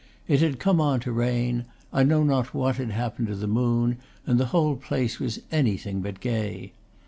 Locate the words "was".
5.19-5.39